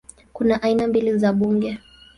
[0.33, 1.77] Kuna aina mbili za bunge